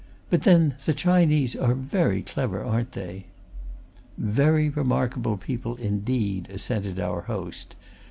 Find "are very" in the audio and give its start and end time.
1.55-2.23